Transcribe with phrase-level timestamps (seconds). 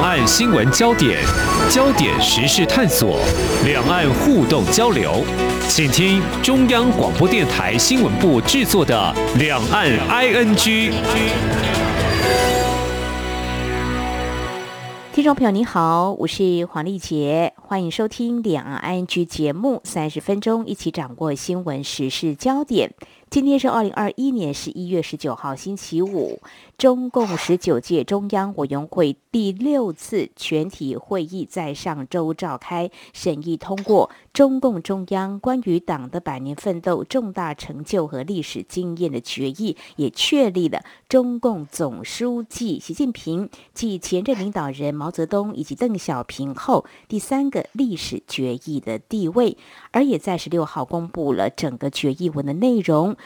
[0.00, 1.22] 两岸新闻焦点、
[1.70, 3.20] 焦点时事探索、
[3.66, 5.22] 两岸互动交流，
[5.68, 10.56] 请听中央广播电台新闻部制作的《两岸 ING》。
[15.12, 22.94] 听众朋友，您好，我是黄丽杰，欢迎收听《两岸 ING》节目，三十分钟一起掌握新闻时事焦点。
[23.28, 26.40] 今天是二零二一年十一月十九号，星期五。
[26.80, 49.58] 中共十九届中央委员会第六次全体会议在上周召开，审议通过中共中央关于党的百年奋斗重大成就和历史经验的决议，也确立了中共总书记习近平继前任领导人毛泽东以及邓小平后第三个历史决议的地位，
[49.90, 53.18] 而也在十六号公布了整个决议文的内容。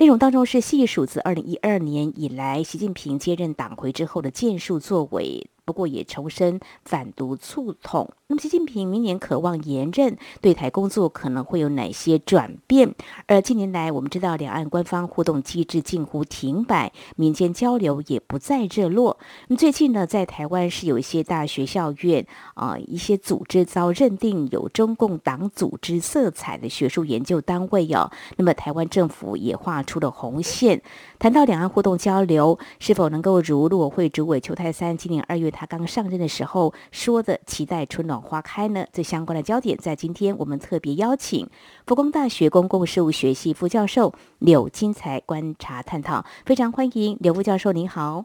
[0.00, 5.44] 内容当中是细数自二零一二年以来，习近平接任党魁之后的建树作为。
[5.68, 8.08] 不过也重申反独促统。
[8.28, 12.94] 那么习近平明年渴望连任，对台工作可能会有哪些转变？
[13.26, 19.18] 而近年来，我们知道两岸官方互动机制近乎停摆，民间交流也不再热络。
[19.48, 28.10] 那么最近呢，在台湾是有一些大学校院啊，一些组织遭认定有中共党组织色彩的学术研究单位哦。
[28.38, 30.80] 那么台湾政府也画出了红线。
[31.18, 38.86] 谈到两岸互动交流，是否能够如陆委会主委邱泰三今年二月他刚上任的时候说的，期待春暖花开呢？
[38.92, 41.50] 这相关的焦点，在今天我们特别邀请
[41.84, 48.24] 福工大学公共事务学系副教授柳金才观察探讨，非常欢迎柳副教授，您好。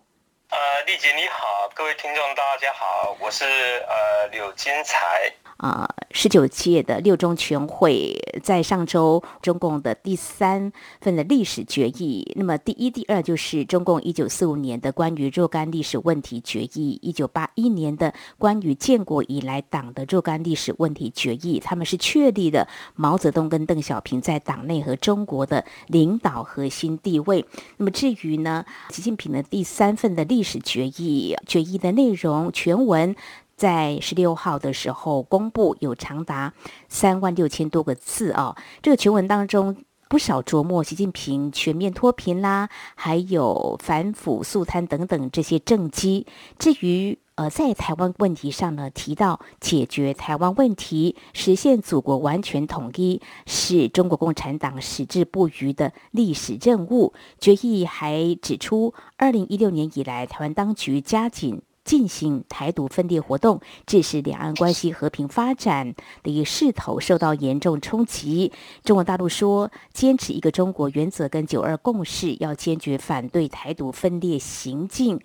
[0.49, 5.33] 呃，丽姐你好，各位听众大家好，我是呃柳金才。
[5.63, 12.33] 啊，十九届的六中全会在上周，中共的第三份的历史决议。
[12.35, 21.61] 那么第一、第二就是中共一九四五年的关于若干历史问题决议，一九八一年的关于建国以来党的若干历史问题决议。
[21.63, 27.45] 他们是确立了毛泽东跟邓小平在党内和中国的领导核心地位。
[27.77, 33.15] 那么至于呢，习近平的第三份的历史决议，决议的内容全文。
[33.63, 36.51] 在十六号的时候公布，有长达
[36.89, 38.57] 三万六千多个字啊。
[38.81, 39.77] 这个全文当中
[40.09, 46.27] 不少琢磨习近平全面脱贫啦，还有反腐肃贪等等这些政绩。
[46.59, 57.13] 至于呃，在台湾问题上呢，提到解决台湾问题、实现祖国完全统一，是中国共产党矢志不渝的历史任务。
[57.39, 61.61] 决议还指出，二零一六年以来，台湾当局加紧。
[61.83, 68.51] 进行台独分裂活动，致使两岸关系和平发展的一势头受到严重冲击。
[68.83, 75.19] 中国大陆说，坚持一个中国原则跟九二共识，要坚决反对台独分裂行径，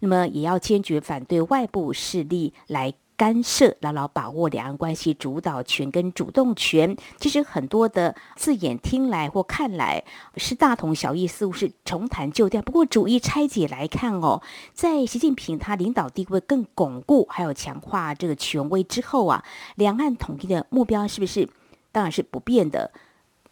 [0.00, 2.94] 那么也要坚决反对外部势力来。
[3.16, 10.04] 干涉，牢牢把握两岸关系主导权跟主动权，其实很多的字眼听来或看来
[10.36, 12.60] 是大同小异，似乎是重弹旧调。
[12.62, 14.42] 不过，逐一拆解来看哦，
[14.72, 19.44] 在习近平他领导地位更巩固，还有强化这个权威之后啊，
[19.76, 21.48] 两岸统一的目标是不是
[21.92, 22.90] 当然是不变的？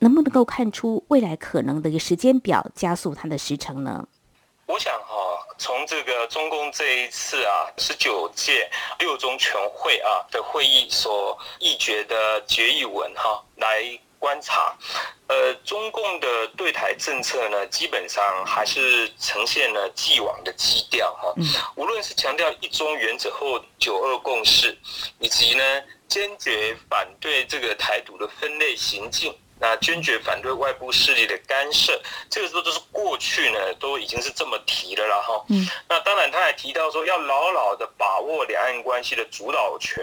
[0.01, 4.09] 能不能够看出未来可能的一个时间表，加速它的时程呢？
[4.67, 5.32] 我想哈，
[5.63, 8.69] 从这个中共这一次啊十九届
[8.99, 13.81] 六中全会啊的会议所议决的决议文哈来
[14.19, 14.77] 观察，
[15.29, 21.33] 呃，中共的对台政策呢，基本上还是呈现了既往的基调哈。
[21.77, 24.77] 无论是强调一中原则后九二共识，
[25.21, 29.33] 以及呢坚决反对这个台独的分类行径。
[29.63, 31.97] 那坚决反对外部势力的干涉，
[32.29, 35.45] 这个时候都是过去呢，都已经是这么提了啦哈。
[35.51, 35.65] 嗯。
[35.89, 40.03] 那当然，他还提到说要牢牢的把握两岸关系的主导权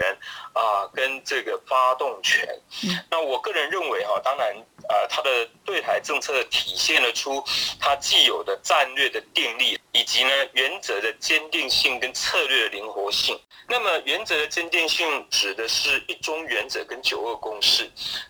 [0.54, 2.48] 啊，跟这个发动权。
[2.84, 2.98] 嗯。
[3.10, 4.56] 那我个人认为哈，当然
[4.88, 7.44] 呃，他的对台政策体现了出
[7.78, 13.38] 他既有的战略的定力，以及呢原则的坚定性跟策略的灵活性。
[13.68, 17.86] 那么原则的坚定性指的是一中原则跟九二共识。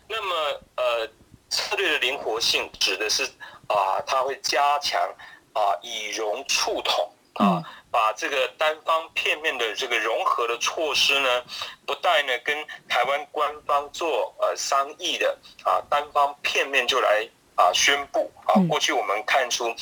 [0.08, 0.34] 那么
[0.74, 1.08] 呃。
[1.50, 3.24] 策略的灵活性指的是
[3.66, 5.00] 啊，它会加强
[5.52, 11.44] 啊以融促统啊，把这个单方片面的这个融合的措施呢，
[11.84, 18.54] 不带呢跟台湾官方做呃商议的啊，单方片面就来啊宣布啊。
[18.68, 19.74] 过去我们看出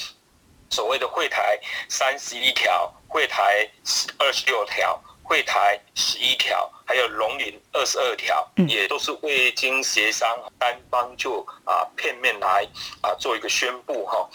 [0.71, 3.69] 所谓的会台三十一条，会台
[4.19, 5.01] 二十六条。
[5.29, 10.27] 会台十一条，还有龙林二十二条，也都是未经协商，
[10.59, 12.67] 单方就啊片面来
[13.03, 14.27] 啊做一个宣布哈。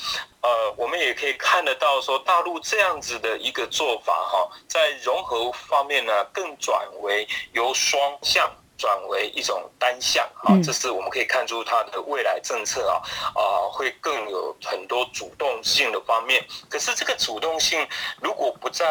[0.42, 8.50] 呃，我们也可以看得到说，大陆这样子的一个做法哈，在融合方面呢，更转为由双向。
[8.78, 13.02] 转为一种单向啊，这是我们可以看出它的未来政策啊
[13.36, 16.44] 啊会更有很多主动性的方面。
[16.70, 17.88] 可是这个主动性
[18.22, 18.86] 如果不在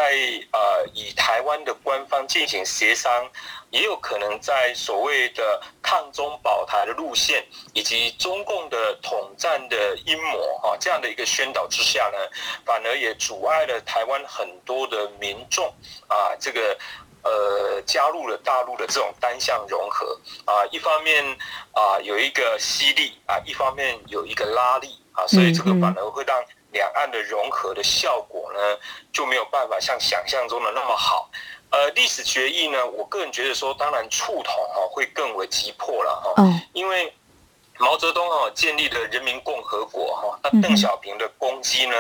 [0.53, 3.29] 呃以台湾的官方进行协商，
[3.71, 7.45] 也有可能在所谓的抗中保台的路线
[7.75, 12.19] 以及中共的统战的阴谋啊这样的一个宣导之下呢，
[12.65, 15.67] 反而也阻碍了台湾很多的民众
[16.09, 16.79] 啊这个。
[17.23, 21.25] 呃，加入了大陆的这种单向融合啊，一方面
[21.73, 26.43] 啊有一个吸力啊，一方面有一个拉力啊，所以这个反而会让
[26.73, 28.59] 两岸的融合的效果呢
[29.13, 31.31] 就没有办法像想象中的那么好。
[31.71, 37.15] 呃，历史决议呢，我个人觉得说，当然触统哈会更为急迫了哈，因为
[37.79, 41.95] 毛泽东哈建立了人民共和国哈，那邓小平的功绩呢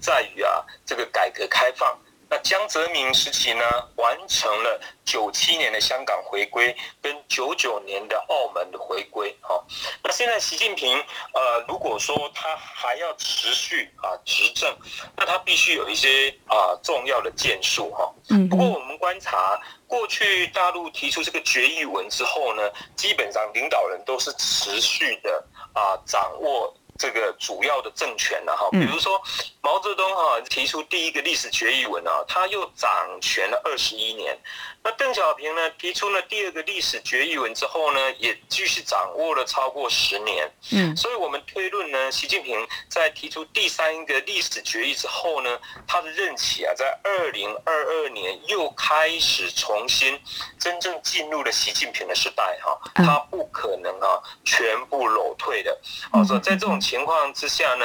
[0.00, 1.98] 在于啊这个改革开放。
[2.28, 3.64] 那江泽民时期呢，
[3.96, 9.62] 完成了九七年的香港回归，跟九九年的澳门的回归，哈。
[10.02, 10.98] 那现在习近平，
[11.32, 14.76] 呃，如果说他还要持续啊执政，
[15.16, 18.12] 那他必须有一些啊重要的建树，哈。
[18.30, 18.48] 嗯。
[18.48, 22.62] 不过我们观察，过去大陆提出这个决议文之后呢，
[22.96, 26.76] 基本上领导人都是持续的啊掌握。
[26.98, 29.20] 这个主要的政权了哈，比如说
[29.60, 32.90] 毛泽东哈提出第一个历史决议文啊，他又掌
[33.20, 34.38] 权了二十一年。
[34.82, 40.48] 那邓小平呢提出了第二个历史决议文之后呢，也继续掌握了超过十年。
[40.72, 45.58] 嗯，所以我们推论呢，习近平在提出第三个历史决议之后呢，
[45.88, 50.20] 他的任期啊，在二零二二年又开始重新
[50.58, 55.76] 真正进入了习近平的时代哈，他不可能啊全部裸退的。
[56.12, 57.84] 哦，说在这种情况之下呢。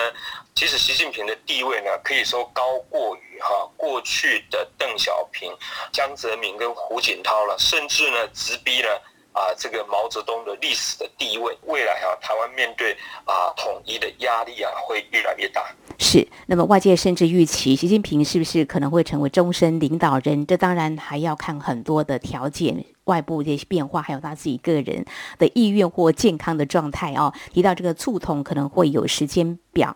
[0.54, 5.50] 其实习近平的地位呢，可以说高过于哈过去的邓小平、
[5.94, 9.02] 江泽民跟胡锦涛了，甚至呢直逼了
[9.32, 11.58] 啊这个毛泽东的历史的地位。
[11.64, 12.92] 未来啊，台湾面对
[13.26, 15.74] 啊统一的压力啊，会越来越大。
[15.98, 20.46] 是，那么外界甚至预期习近平是不是可能会成为终身领导人？
[20.46, 22.84] 这当然还要看很多的条件。
[23.06, 25.06] 外部这些变化，还有他自己个人
[25.38, 27.34] 的意愿或健康的状态哦。
[27.52, 29.96] 提到这个促统可能会有时间表，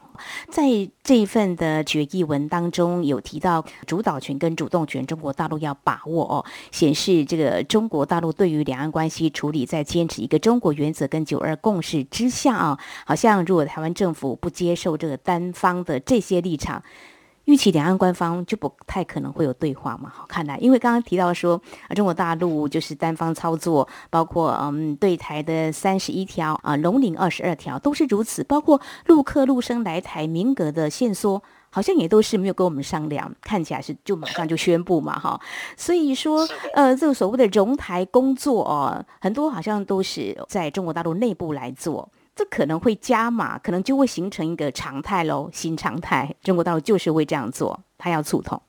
[0.50, 0.64] 在
[1.04, 12.80] 这一份的决议文当中有提到主导权跟主动权，中国大陆要把握哦，显示这个中国大陆对于两岸关系处理在坚持一个中国原则跟九二共识之下啊。
[13.06, 16.84] 好像如果台湾政府不接受这个单方的这些立场。
[17.46, 20.12] 预期两岸官方就不太可能会有对话嘛？
[20.14, 35.40] 好看来，因为刚刚提到说啊，中国大陆就是单方操作，包括嗯对台的三十一条啊，龙岭二十二条都是如此，包括陆客陆生来台民格的限缩，好像也都是没有跟我们商量，看起来是就马上就宣布嘛，哈。
[35.78, 42.10] 所以说，呃，这个所谓的融台工作哦，很多好像都是在中国大陆内部来做。
[42.36, 46.36] 这可能会加码，可能就会形成一个常态喽，新常态。
[46.44, 48.62] 中国大陆就是会这样做，他要促统。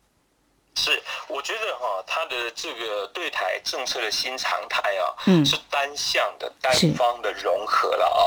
[0.77, 8.23] 是，我觉得哈，他的这个对台政策的新常态啊，嗯，是单向的、单方的融合了啊，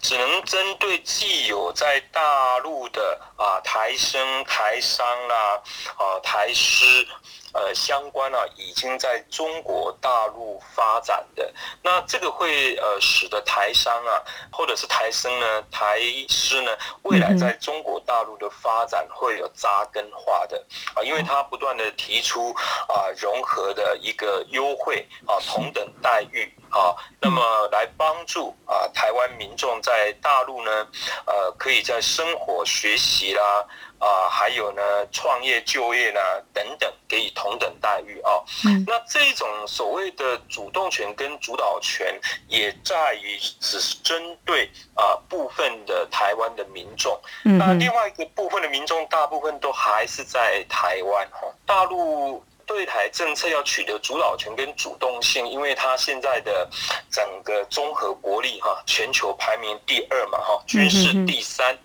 [0.00, 5.62] 只能针对既有在大陆的啊台生、台商啦，
[5.98, 7.06] 啊台师。
[7.52, 11.52] 呃，相关啊，已经在中国大陆发展的，
[11.82, 20.64] 那这个会呃，使得台商啊，或者是台生呢、台师呢，未来在中国大陆的发展会有扎根化的。
[20.94, 22.52] 啊，因为他不断的提出
[22.88, 30.86] 啊，融合的一个优惠啊，同等待遇啊，那么来帮助啊，台湾民众在大陆呢，
[31.26, 33.66] 呃，可以在生活、学习啦。
[34.00, 36.20] 啊，还有呢，创业、就业呢，
[36.54, 38.30] 等等，给予同等待遇啊。
[38.64, 47.20] 嗯，那这种所谓的主动权跟主导权，也在于只是针对啊部分的台湾的民众。
[47.44, 52.42] 嗯，那另外一个部分的民众，大部分都还是在台湾哈，大陆。
[52.70, 56.70] 对台政策要取得主导权跟主动性，因为它现在的
[57.10, 61.76] 整个综合国力哈，全球排名第二嘛哈，军事第三。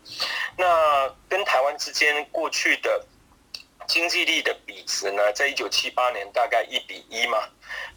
[0.55, 3.03] 那跟台湾之间过去的
[3.87, 7.39] 经济力的比值呢，在一九七八年大概一比一嘛，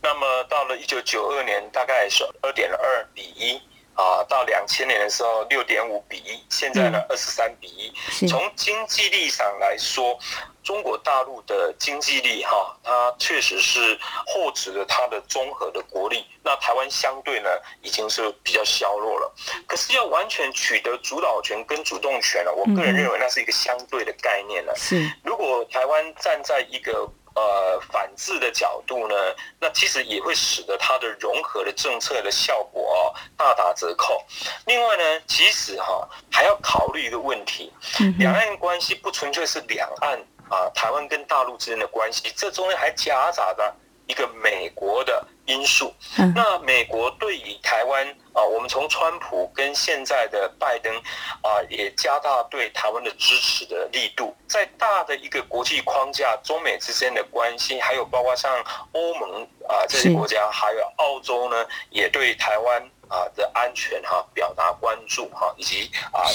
[0.00, 3.60] 那么到了一九九二年大概是二点二比一。
[3.98, 7.92] 啊，到两千年的时候六点五比一，现在呢二十三比一。
[8.28, 10.16] 从经济力上来说，
[10.62, 16.24] 中国大陆的经济力哈，它确实是厚植了它的综合的国力。
[16.44, 17.50] 那台湾相对呢，
[17.82, 19.34] 已经是比较削弱了。
[19.66, 24.72] 可是要完全取得主导权跟主动权了，我个人认为那是一个相对的概念了。
[24.76, 27.10] 是，如果台湾站在一个。
[27.38, 29.14] 呃，反制的角度呢，
[29.60, 34.20] 那其实也会使得它的融合的政策的效果哦大打折扣。
[34.66, 37.72] 另外呢，其实哈还要考虑一个问题，
[38.18, 40.18] 两岸关系不纯粹是两岸
[40.50, 43.72] 啊，台湾跟大陆之间的关系，这中间还夹杂着
[44.06, 45.24] 一个美国的。
[45.48, 45.92] 因素，
[46.34, 50.94] 那美国对于台湾啊，我们从川普跟现在的拜登
[51.42, 58.62] 啊，也加大对台湾的支持的力度，在大的一个国际框架，中美之间的关系，还有包括像
[58.92, 66.28] 欧盟啊这些国家，还有澳洲呢，也对台湾啊的安全哈表达关注哈，以及啊。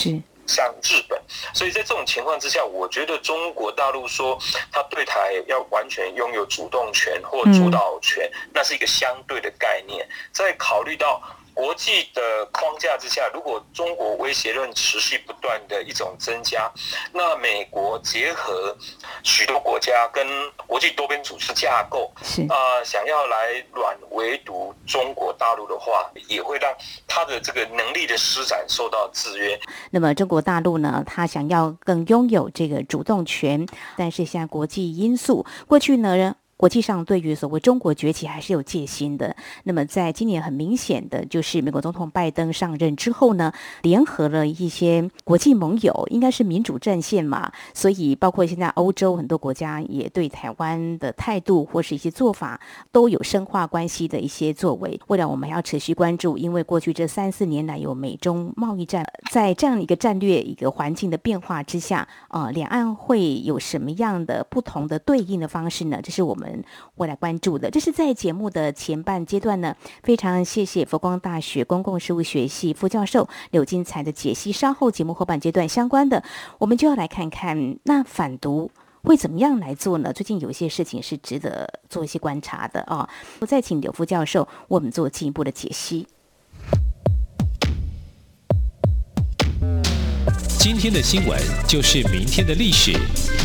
[0.47, 1.21] 像日本，
[1.53, 4.37] 所以在这种情况之下，我觉得中国大陆说
[4.71, 10.07] 他对台要完全拥有主动权或主导权，那是一个相对的概念。
[10.31, 11.21] 在考虑到。
[11.53, 16.71] 国际的框架之下，如果中国威胁论持续不断的一种增加，
[17.11, 18.75] 那美国结合
[19.23, 20.25] 许多国家跟
[20.67, 22.11] 国际多边组织架构，
[22.49, 26.73] 啊，想要来软围堵中国大陆的话，也会让
[27.07, 29.59] 他的这个能力的施展受到制约。
[29.91, 33.65] 那么中国大陆呢，他想要更拥有这个主动权，
[33.97, 36.35] 但是像国际因素，过去呢？
[36.63, 39.35] 国际上对于所谓中国崛起还是有戒心的。
[39.65, 43.51] 那么，在今年很明显的就是美国总统拜登上任之后呢，
[43.81, 47.51] 联合了一些国际盟友，应该是民主战线嘛。
[47.73, 52.57] 所以，包括现在欧洲很多国家也对台湾的态度或是一些做法
[52.93, 54.97] 都有深化关系的一些作为。
[55.07, 65.99] 未来我们还要持续关注，因为过去这三四年来有美中贸易战，在这样一个战略一个环境的变化之下，呃，两岸会有什么样的不同的对应的方式呢？
[66.01, 66.52] 这是我们。
[66.95, 69.75] 我来关注的，这是在节目的前半阶段呢。
[70.03, 74.51] 非常谢谢佛光大学公共事务学系副教授柳金才的解析。
[74.51, 76.23] 稍后节目后半阶段相关的，
[76.57, 78.69] 我们就要来看看那反毒
[79.03, 80.11] 会怎么样来做呢？
[80.11, 83.09] 最近有一些事情是值得做一些观察的啊。
[83.39, 86.07] 我再请柳副教授为我们做进一步的解析。
[90.63, 92.93] 今天的新闻就是明天的历史，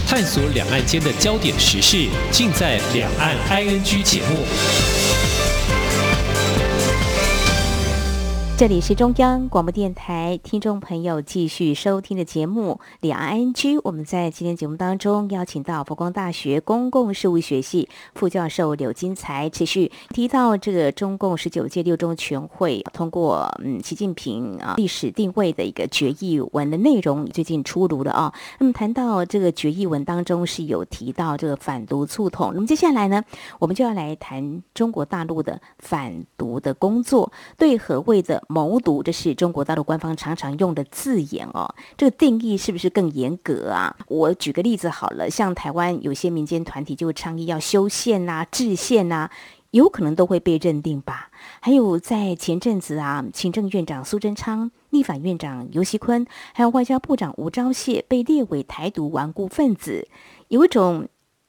[0.07, 5.28] 探索两岸间的焦点时事，尽在《两岸 ING》节目。
[8.59, 13.77] 这里是中央广播电台听众朋友继续收听的节目《两岸 N G》。
[13.85, 28.35] 我们在今天节目当中邀请到佛光大学公共事务学系副教授柳金才，持续提到这个中共十九届六中全会通过嗯习近平啊历史定位的一个决议文的内容，最近出炉了啊。
[28.59, 33.23] 那么谈到这个决议文当中是有提到这个反毒促统，那么接下来呢，
[33.61, 38.43] 我们就要来谈中国大陆的反毒的工作对何谓的。
[38.51, 41.75] 谋独，这是中国大陆官方常常用的字眼哦。
[41.99, 43.95] 这个定义是不是更严格啊？
[44.09, 49.29] 我举个例子好了，像台湾有些民间团体就倡议要修宪呐、制宪呐，
[49.73, 51.31] 有可能都会被认定吧。
[51.61, 60.09] 还有在前阵子啊，行政院长苏贞昌、立法院长游锡坤，还有外交部长吴钊燮被列为台独顽固分子，
[60.49, 61.07] 有一种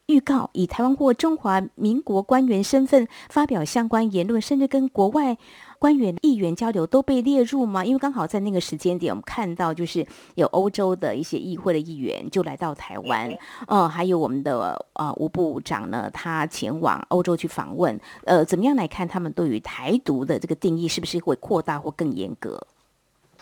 [0.08, 5.38] 预告，以台湾或中华民国官员身份发表相关言论，甚至跟国外。
[5.80, 7.86] 官员、议员交流都被列入吗？
[7.86, 10.06] 因为刚好在那个时间点，我们看到就是
[10.36, 13.34] 有欧洲的一些议会的议员就来到台湾，
[13.68, 22.62] 嗯，还有我们的呃吴部长呢，他前往欧洲去访问，呃，怎么样来看他们对于台独的这个定义是不是会扩大或更严格？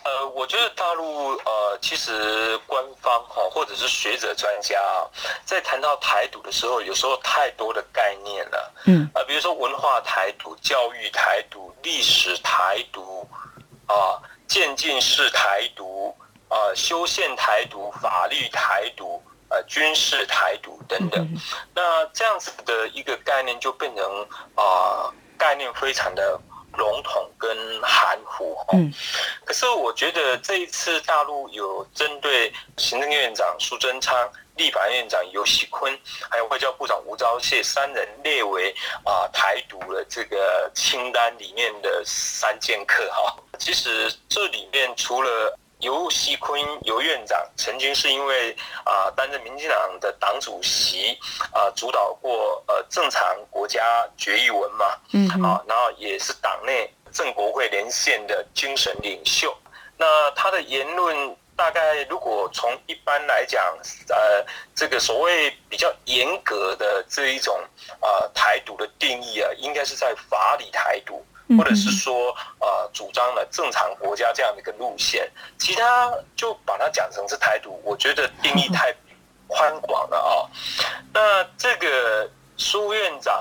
[0.08, 5.04] 呃，我觉得大陆呃，其实官方哈，或者是学者专家啊，
[5.44, 8.72] 在谈到台独的时候，有时候太多的概念了。
[8.86, 13.28] 嗯，啊，比如说文化台独、教育台独、历史台独，
[13.86, 16.16] 啊，渐进式台独，
[16.48, 21.28] 啊，修宪台独、法律台独，呃，军事台独等等。
[21.74, 26.40] 那这样子的一个概念就变成啊，概念非常的。
[26.78, 28.90] 笼统跟含糊嗯，
[29.44, 35.98] 可是我觉得这一次大陆有针对行政院长苏贞昌、立法院长游锡坤，
[36.30, 38.72] 还有外交部长吴钊燮三人列为
[39.04, 43.36] 啊台独的这个清单里面的三剑客哈。
[43.58, 51.16] 其实这里面除了尤锡坤尤院长曾经是因为啊担任民进党的党主席
[51.52, 59.56] 啊主导过呃正常国家决议文嘛，嗯，啊，然后也是党内正国会连线的精神领袖。
[59.96, 63.60] 那他的言论大概如果从一般来讲，
[64.08, 64.44] 呃，
[64.74, 67.60] 这个所谓比较严格的这一种
[68.00, 71.24] 啊台独的定义啊，应该是在法理台独，
[71.56, 78.94] 或者是说呃主张了正常国家这样的一个路线，其他就把它讲成是台独，我觉得定义太
[79.46, 80.32] 宽广了啊。
[81.12, 83.34] 那这个苏院长。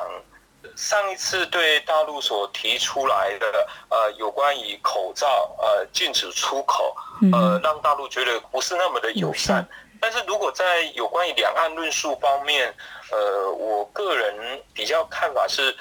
[0.75, 6.95] 上一次对大陆所提出来的呃有关于口罩呃禁止出口
[7.31, 9.65] 呃让大陆觉得不是那么的友善，
[10.01, 12.71] 但是如果在有关于两岸论述方面，
[13.11, 15.75] 呃我个人比较看法是，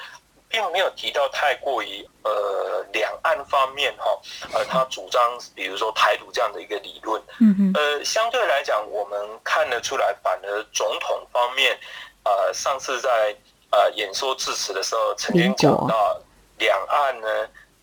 [0.49, 4.05] 并没有提到太过于呃两岸方面哈
[4.53, 7.21] 呃他主张比如说台独这样的一个理论，
[7.73, 11.77] 呃相对来讲我们看得出来，反而总统方面
[12.23, 13.35] 呃上次在。
[13.69, 16.17] 呃，演说致辞的时候，曾经讲到
[16.57, 17.27] 两岸呢，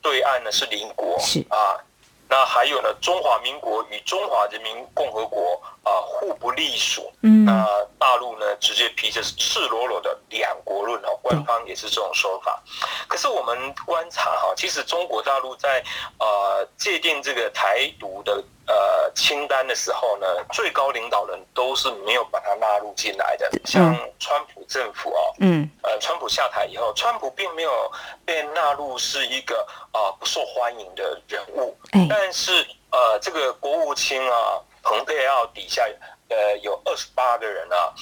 [0.01, 1.45] 对岸呢是邻国，是。
[1.51, 1.77] 啊，
[2.29, 7.67] 那还有呢，中华民国与中华人民共和国啊互不隶属，嗯，那
[7.99, 12.63] 大陆呢直接披着赤裸裸的两国论哦，官方也是这种说法。
[13.09, 15.85] 可是我们观察哈，其实中国大陆在
[16.19, 18.43] 呃界定这个台独的。
[18.67, 23.49] 呃，清单的时候呢，最高领导人都是没有把它纳入进来的。
[23.65, 27.93] 像川普政府哦，嗯，呃，川普下台以后，川普并没有
[28.25, 31.77] 被纳入是一个啊不受欢迎的人物。
[32.11, 35.87] 但是呃，这个国务卿啊，蓬佩奥底下
[36.31, 37.95] 呃有二十八个人啊，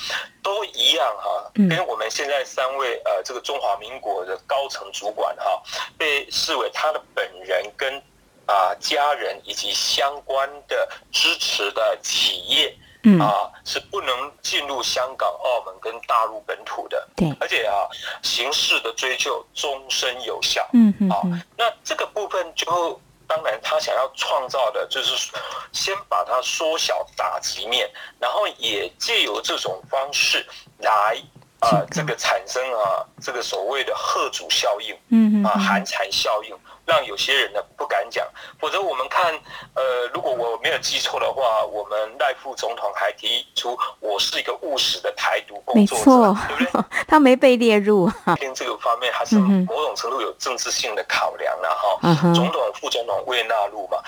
[0.43, 5.63] 都一样哈，跟我们现在三位呃这个中华民国的高层主管哈，
[5.99, 8.03] 被视为他的本人跟。
[8.47, 17.09] 啊，家人以及相关的支持的企业，嗯啊，是不能进入香港、澳门跟大陆本土的。
[17.17, 17.87] 对，而且啊，
[18.23, 20.69] 刑事的追究终身有效。
[20.73, 21.11] 嗯嗯。
[21.11, 21.23] 啊，
[21.57, 25.33] 那这个部分就当然他想要创造的就是
[25.73, 30.45] 先把它缩小打击面，然后也借由这种方式
[30.79, 31.17] 来
[31.61, 34.95] 啊，这个产生啊，这个所谓的贺主效应。
[35.11, 35.45] 嗯嗯。
[35.45, 36.57] 啊，寒蝉效应。
[36.85, 38.27] 让有些人呢不敢讲，
[38.59, 39.33] 否则我们看，
[39.75, 46.05] 呃，如果我没有记错的话，我们赖副总统还提出我是一个务实的台独工作者，
[46.49, 46.85] 对不对？
[47.07, 48.11] 他没被列入。
[48.39, 51.69] 听这个方面还是某种程度有政治性的考量了
[52.01, 52.33] 哈。
[52.35, 53.99] 总统、副总统未纳入嘛，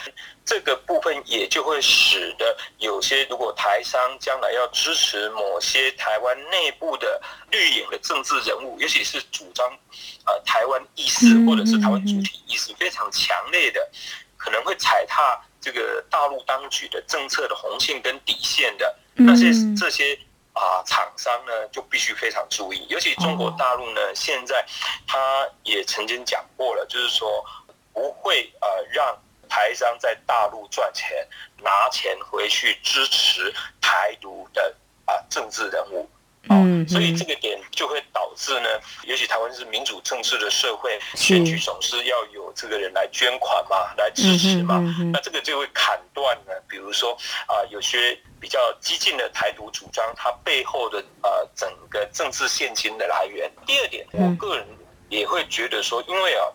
[0.45, 9.67] 这个部分也就会使得有些如果台商将来要支持某些台湾内部的绿营的政治人物，尤其是主张。
[10.27, 13.87] 呃，台湾意识或者是台湾主体意识非常强烈的，
[14.39, 20.19] 可能会踩踏这个大陆当局的政策的红线跟底线的那些这些
[20.55, 22.87] 啊厂商呢，就必须非常注意。
[22.89, 24.65] 尤其中国大陆呢，现在
[25.07, 27.45] 他也曾经讲过了，就是说
[27.93, 29.15] 不会呃让
[29.49, 31.27] 台商在大陆赚钱，
[31.63, 34.75] 拿钱回去支持台独的
[35.07, 36.09] 啊政治人物。
[36.51, 38.69] 嗯，所以这个点就会导致呢，
[39.05, 44.79] 尤其台湾是民主政治的社会，选举总是要有这个人来捐款嘛，来支持嘛，
[45.11, 53.51] 那这个就会砍断呢，比如说啊，有些比较激进的台独主张，它背后的呃整个政治现金的来源。
[53.65, 54.67] 第二点，我个人
[55.09, 56.47] 也会觉得说，因为啊，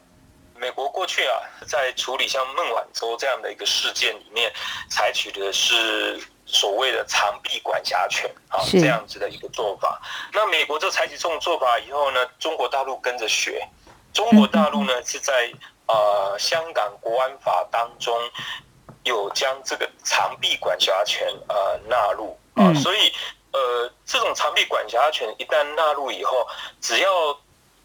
[0.60, 4.52] 美国过去啊，在处理像孟晚舟这样的一个事件里面，
[4.90, 6.22] 采取的是。
[6.52, 10.02] 所谓的长臂管辖权啊，这样子的一个做法。
[10.34, 13.64] 那美国就采取这种做法以后呢，中国大陆跟着学。
[14.14, 15.54] 中国大陆呢是在
[15.86, 18.18] 呃香港国安法当中
[19.04, 23.14] 有将这个长臂管辖权呃纳入啊，所以
[23.52, 26.48] 呃这种长臂管辖权一旦纳入以后，
[26.82, 27.40] 只要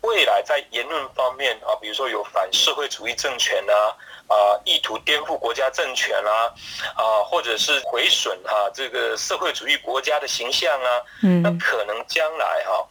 [0.05, 3.97] 未来在言论方面啊，比如说有反社会主义政权啊。
[4.27, 6.51] 啊，意图颠覆国家政权啦，
[6.97, 12.89] 啊，或者是毁损哈这个社会主义国家的形象啊，嗯那可能将来哈，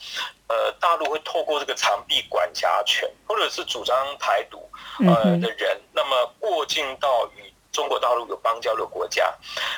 [0.47, 4.69] 呃，大陆会透过这个长臂管辖权，或者是主张台独
[5.08, 7.53] 呃的人，那么过境到与。
[7.73, 9.33] 中国大陆有邦交的国家，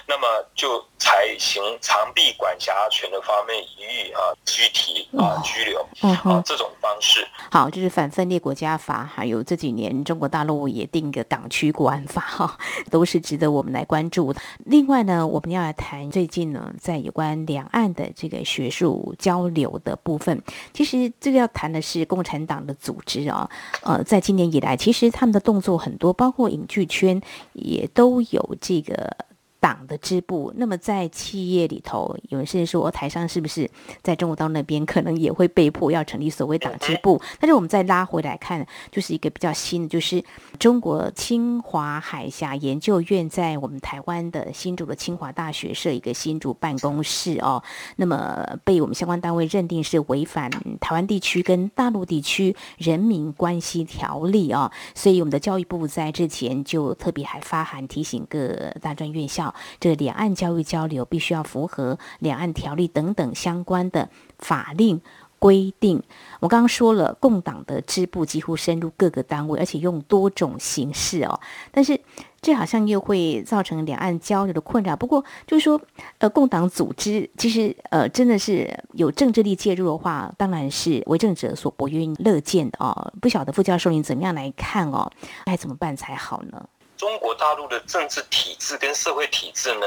[0.05, 7.25] 那么就采行长臂管辖权的方面予以啊拘提啊拘留啊这种方式。
[7.49, 12.57] 好，就是反分裂国家法，还有这几年中国大陆也定个港区国安法 哈，
[12.91, 14.35] 都是值得我们来关注。
[14.65, 20.43] 另外呢，我们要来谈最近呢，在有关两岸的这个学术交流的部分。
[20.73, 23.49] 其实这个要谈的是共产党的组织啊，
[23.83, 27.21] 呃，在今年以来，其实他们的动作很多，包括影剧圈
[27.53, 27.84] 也。
[27.87, 29.15] 都有这个
[29.59, 33.67] 党的支部，那么在企业里头，有人甚至说台商是不是
[34.03, 37.19] 在中国大陆那边可能也会被迫要成立所谓党支部？
[37.39, 40.23] 但是我们再拉回来看，就是一个比较新的，就是
[40.59, 47.63] 中国清华海峡研究院在我们台湾的新竹的清华大学设一个新竹办公室哦，
[47.95, 59.44] 那么被我们相关单位认定是违反台湾地区跟大陆地区人民关系条例哦，所以我们的教育部在之前就特别还发函提醒各大专院校。
[59.79, 65.01] 这两岸教育交流必须要符合两岸条例等等相关的法令
[65.37, 66.01] 规定。
[66.39, 71.39] 我刚刚说了，共党的支部几乎深入各个单位，而且用多种形式哦。
[71.71, 71.99] 但是
[72.41, 74.95] 这好像又会造成两岸交流的困扰。
[74.95, 75.79] 不过就是说，
[76.19, 83.13] 呃，共党组织其实呃真的是有政治力介入的话，当然是为政者所不愿乐见的哦。
[83.21, 85.11] 不晓得傅教授您怎么样来看哦？
[85.45, 86.67] 该怎么办才好呢？
[86.97, 89.85] 中国大陆的政治体制跟社会体制呢，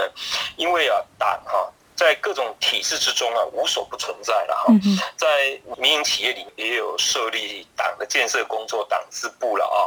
[0.57, 4.73] 因为啊党哈在各种体制之中啊无所不存在了哈，
[5.17, 9.81] 在民营企业里也有设立党的建设工作党支部了啊，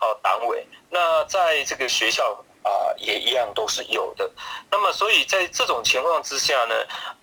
[0.00, 2.44] 哦党委，那在这个学校。
[2.62, 4.30] 啊，也一样都是有的。
[4.70, 6.74] 那么，所以在这种情况之下呢，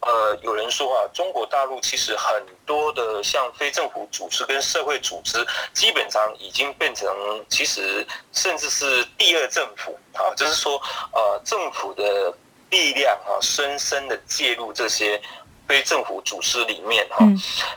[0.01, 7.09] 呃，有人说啊，中国大陆其实很多的像非政府组织跟社会组织，基本上已经变成
[7.49, 10.81] 其实甚至是第二政府啊，就是说，
[11.13, 12.33] 呃，政府的
[12.69, 15.21] 力量啊，深深的介入这些
[15.67, 17.25] 非政府组织里面哈。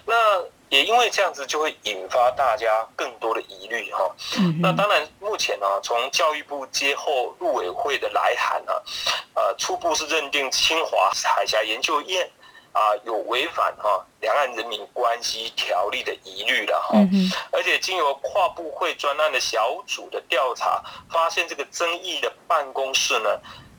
[0.04, 0.14] 那
[0.72, 4.10] 也因为这样子，就会引发大家更多的疑虑哈。
[4.58, 8.72] 那当然，目前呢，从教育部接后陆委会的来函呢，
[9.34, 12.26] 呃，初步是认定清华海峡研究院
[12.72, 16.96] 啊有违反哈两岸人民关系条例的疑虑了哈。
[17.50, 23.28] 而且经由跨部会专案的小组的调查，发现这个争议的办公室呢。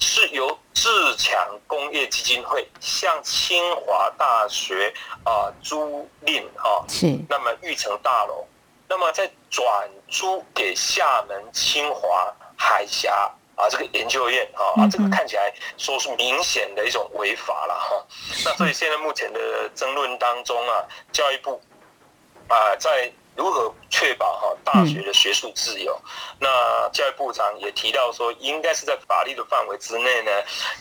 [0.04, 8.46] 是由自强工业基金会向清华大学啊租赁啊，是那么育成大楼，
[8.90, 9.66] 那么再转
[10.10, 18.06] 租给厦门清华海峡啊这个研究院啊，这个看起来说是明显的一种违法了哈。
[18.44, 21.62] 那所以现在目前的争论当中啊，教育部
[22.50, 23.10] 啊在。
[23.36, 26.00] 如何确保哈大学的学术自由？
[26.40, 30.32] 那教育部长也提到说，应该是在法律的范围之内呢，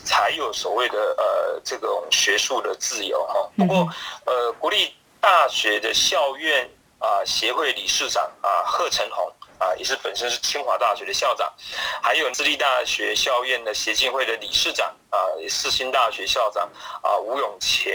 [0.03, 3.49] 才有所谓的呃这种学术的自由哈。
[3.57, 3.89] 不过
[4.25, 11.51] 呃，国立大学的校院啊协会理事长啊贺成红啊，也是本身是清华大学的校长，
[12.01, 15.17] 还有私立大学校院的协进会的理事长啊，
[15.49, 16.69] 世新大学校长
[17.01, 17.93] 啊吴永乾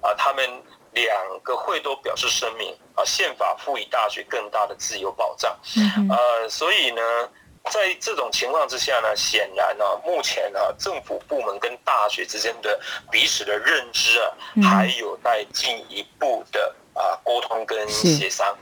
[0.00, 0.62] 啊，他们。
[0.96, 7.02] 两个会都表示声明啊，宪法赋予大学更大的自由保障，嗯呃，所以呢，
[7.70, 12.80] 在这种情况之下呢，显然呢，目前呢，政府部门跟大学之间的
[13.10, 14.32] 彼此的认知啊，
[14.62, 18.56] 还有待进一步的啊沟通跟协商。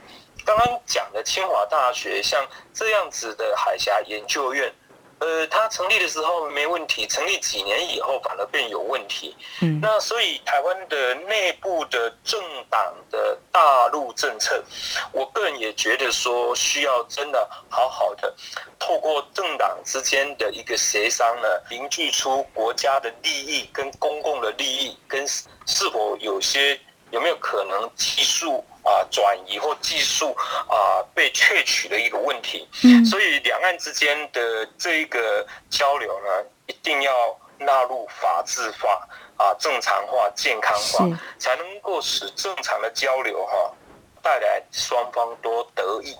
[0.45, 4.73] 刚刚讲的清华大学像这样子的海峡研究院。
[5.25, 9.35] 呃，它成立的时候没问题，成立几年以后反而变有问题。
[9.61, 14.63] 嗯，那所以台湾的内部的政党的大陆政策，
[15.11, 18.31] 我个人也觉得说需要真的好好的
[18.77, 26.79] 透过政党之间的一个协商呢，凝聚出国家的利益跟公共的利益，跟是否有些
[27.11, 28.63] 有没有可能技术。
[28.85, 30.31] 啊，转移或技术
[30.69, 32.69] 啊被窃取的一个问题，
[33.03, 37.11] 所以两岸之间的这一个交流呢，一定要
[37.57, 39.01] 纳入法制化
[39.37, 41.03] 啊，正常化、健康化，
[41.39, 43.73] 才能够使正常的交流哈。
[44.25, 46.15] 带来双方都得益，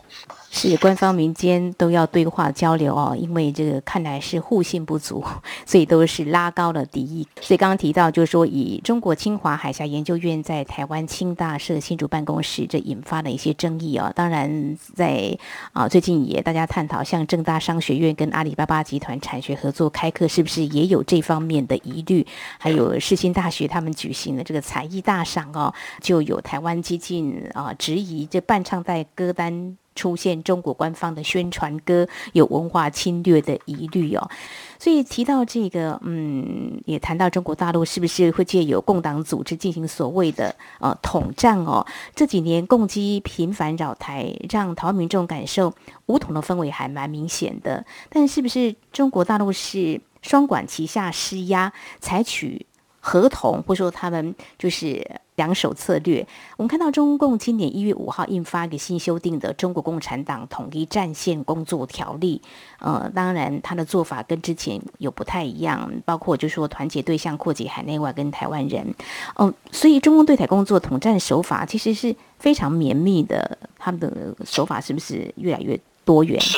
[0.52, 5.24] 是官方民间都要对话交流哦，因为这个看来是互信不足，
[5.66, 7.28] 所以都是拉高了敌意。
[7.42, 14.14] 所以刚刚提到，就是说以中国清华海峡研究院在台湾清大设新竹办公室，这引发了一些争议哦。
[14.16, 15.36] 当然，在
[15.74, 22.24] 啊最近也大家探讨，像正大商学院跟阿里巴巴集团产学合作开课，是不是也有这方面的疑虑？
[22.60, 27.95] 还有世新大学他们举行的这个才艺大赏哦，就有台湾激进啊直。
[27.96, 34.30] 质疑这伴唱带歌单出现中国官方的宣传歌有文化侵略的疑虑哦，
[34.78, 41.86] 所以提到这个，嗯，也谈到中国大陆是不是会借由共党组织进行所谓的呃统战哦？
[42.14, 45.74] 这几年共机频繁扰台，让台湾民众感受
[46.08, 47.86] 武统的氛围还蛮明显的。
[48.10, 52.66] 但是不是中国大陆是双管齐下施压，采取？
[53.06, 56.26] 合同，或者说他们就是两手策略。
[56.58, 62.42] 我们看到中共今年一月五号印发一个新修订的《中国共产党统一战线工作条例》，
[62.80, 68.96] 呃，当然他的做法跟之前有不太一样，包括就说团结对象扩及海内外跟台湾人，
[69.36, 76.42] 哦，所以中共对台工作统战手法其实是非常绵密的，他们的手法是不是越来越多元？
[76.42, 76.58] 是。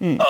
[0.00, 0.24] 嗯，呃，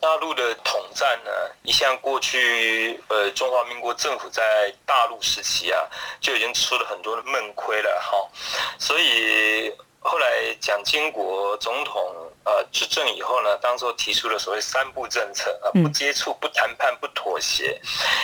[0.00, 1.30] 大陆的统战呢，
[1.62, 5.82] 一向过去，呃，中华民国政府在大陆时期啊，
[6.20, 8.16] 就已经吃了很多的闷亏了哈，
[8.78, 17.80] 所以后来蒋经国总统呃执政以后呢，当时提出了所谓三不政策啊，不接触、不谈判、不妥协，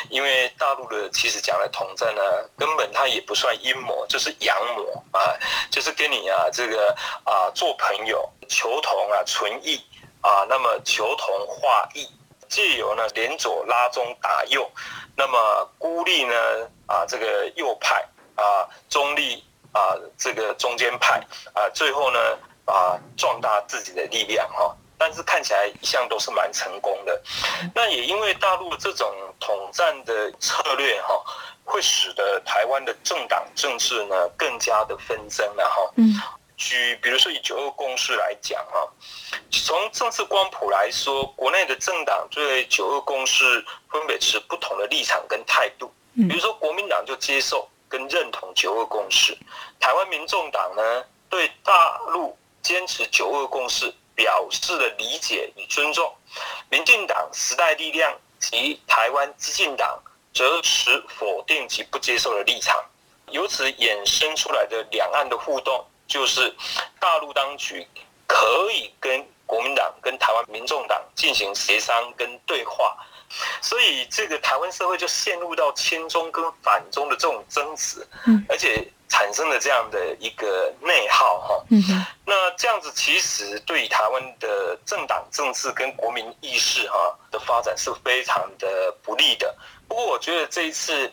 [0.09, 2.23] 因为大陆的其实讲的统战呢，
[2.57, 5.35] 根本它也不算阴谋，就是阳谋啊，
[5.71, 9.81] 就是跟你啊这个啊做朋友，求同啊存异。
[10.23, 12.07] 啊，那么求同化异，
[12.51, 14.71] 借由呢连左拉中打右，
[15.17, 16.35] 那么孤立呢
[16.87, 21.19] 啊这个右派啊中立啊这个中间派
[21.55, 22.19] 啊最后呢
[22.67, 27.23] 啊壮大自己的力量哈，但是看起来一向都是蛮成功的。
[27.75, 29.09] 那也因为大陆这种
[29.39, 31.15] 统战的策略哈，
[31.65, 35.93] 会使得台湾的政党政治呢更加的纷争了哈。
[35.97, 36.21] 嗯。
[36.61, 38.85] 举比如说以九二共识来讲啊，
[39.51, 45.91] 从政治光谱来说，国内的政党对九二共识分别持不同的立场跟态度。
[46.15, 49.37] 比如说国民党就接受跟认同九二共识，
[49.81, 56.15] 台湾民众党呢对大陆坚持九二共识表示了理解与尊重，
[56.69, 59.99] 民进党、时代力量及台湾激进党
[60.35, 62.85] 则持否定及不接受的立场，
[63.31, 65.83] 由此衍生出来的两岸的互动。
[66.11, 66.53] 就是
[66.99, 67.87] 大陆当局
[68.27, 72.97] 可以跟国民党、跟台湾民众党进行协商跟对话，
[73.63, 78.07] 所以这个台湾社会就陷入到亲中跟反中的这种争执，
[78.49, 81.65] 而且产生了这样的一个内耗哈。
[82.27, 89.55] 那这样子其实对台湾的政党政治跟国民意识哈的发展是非常的不利的。
[89.89, 91.13] 不过我觉得这一次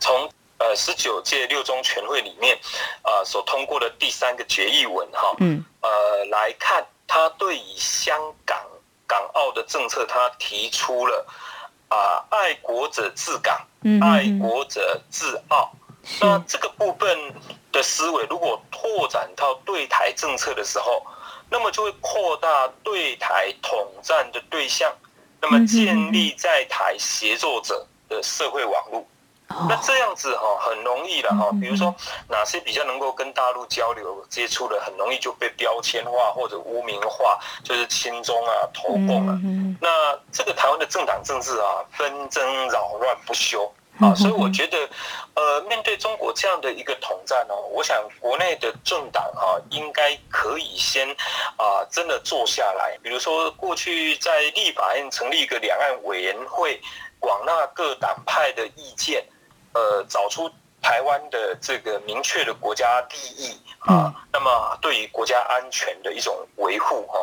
[0.00, 2.56] 从呃，十九届六中全会里面，
[3.02, 8.58] 呃，所通过的第三个决议文哈，嗯，呃，来看他对于香港
[9.06, 11.26] 港澳的政策，他提出了
[11.88, 13.60] 啊，爱国者治港，
[14.00, 15.72] 爱国者治澳。
[16.20, 17.34] 那这个部分
[17.70, 21.04] 的思维，如果拓展到对台政策的时候，
[21.50, 24.92] 那么就会扩大对台统战的对象，
[25.40, 29.06] 那么建立在台协作者的社会网络。
[29.68, 31.94] 那这样子哈很容易的哈，比如说
[32.28, 39.38] 哪些比较能够跟大陆交流接触的，很容易就被标签化或者污名化，就是亲中啊、投共啊。
[39.80, 44.88] 那这个台湾的政党政治啊，纷争扰乱不休啊，所以我觉得，
[45.34, 51.08] 呃，面对中国这样的一个统战哦，我想国内的政党啊，应该可以先
[51.56, 56.80] 啊，真的坐下来，比如说过去在立法院成立一个两岸委员会，
[57.18, 59.24] 广纳各党派的意见。
[59.74, 67.18] 呃，找出台湾的这个明确的国家利益啊，那么对于国家安全的一种维护哈，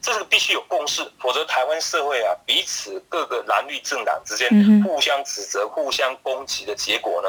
[0.00, 4.48] 这是必须有共识，否则台湾社会啊，彼此各个蓝绿政党之间
[4.82, 7.28] 互相指责、互相攻击的结果呢，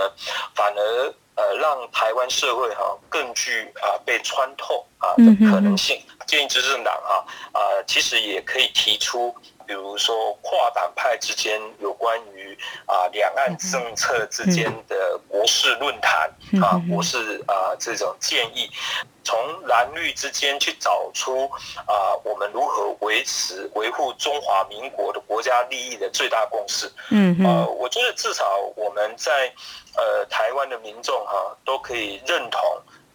[0.56, 6.02] 反而呃让台湾社会哈更具啊被穿透啊的可能性。
[6.26, 7.20] 建议执政党啊
[7.52, 9.36] 啊，其实也可以提出。
[9.65, 16.30] 比如说跨党派之间有关于啊两岸政策之间的国事论坛
[16.62, 18.69] 啊国事啊这种建议，
[19.23, 21.49] 从蓝绿之间去找出
[21.86, 26.91] 啊我们如何维持维护中华民国的国家利益的最大共识。
[27.10, 29.52] 嗯呃，我觉得至少我们在
[29.95, 32.62] 呃台湾的民众哈都可以认同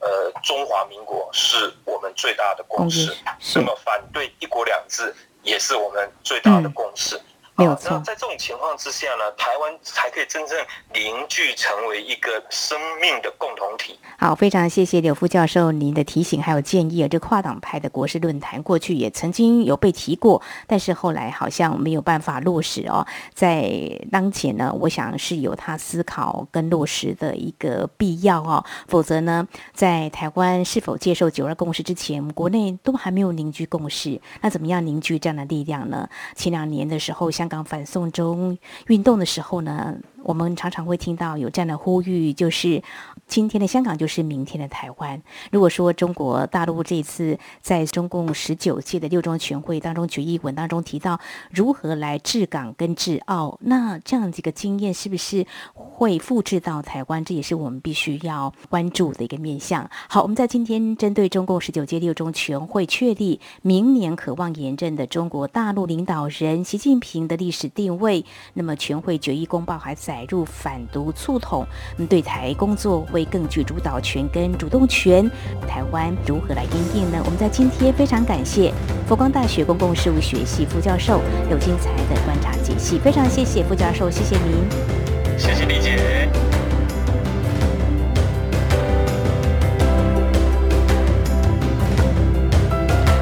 [0.00, 3.14] 呃中华民国是我们最大的共识，
[3.54, 5.14] 那么反对一国两制。
[5.42, 7.20] 也是我们最大的共识。
[7.58, 10.56] 没有错，在这种情况之下呢，台湾才可以真正
[10.94, 13.98] 凝聚成为一个生命的共同体。
[14.16, 17.08] 好，非常谢谢柳副教授您的提醒还有建议啊。
[17.08, 23.04] 这跨党派的国事论坛过去也曾经有被提过，但是后来好像没有办法落实哦。
[23.34, 23.68] 在
[24.12, 28.64] 当前呢，我想是有他思考跟落实的一个必要哦。
[28.86, 36.08] 否则呢，在台湾是否接受九二共识之前，国内都还没有凝聚共识，那怎么样凝聚这样的力量呢？
[36.36, 38.56] 前两年的时候，刚反送中
[38.88, 42.82] 运动的时候呢，我们常常会听到有这样的呼吁，就是
[43.28, 45.22] 今天的香港就是明天的台湾。
[45.52, 57.22] 如果说中国大陆这次在中共十九届的六中全会当中决议文当中提到如何来治港跟治澳，那这样几个经验是不是会复制到台湾？
[57.22, 59.88] 这也是我们必须要关注的一个面向。
[60.08, 71.66] 好，我们在今天针对中共十九届六中全会确立明年渴望严正的中国大陆领导人习近平的历史定位，那么全会决议公报还载入反独促统，
[72.08, 75.28] 对台工作为更具主导权跟主动权，
[75.66, 77.20] 台湾如何来应应呢？
[77.24, 78.72] 我们在今天非常感谢
[79.08, 86.30] 佛光大学公共事务学系副教授刘金才的观察解析，非常谢谢副教授，谢谢您，谢谢李姐。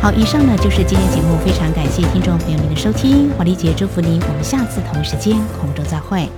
[0.02, 6.28] 好，以上呢就是今天节目，非常感谢听众朋友您的收听，黄丽姐祝福您，我们下次同一时间空中再会。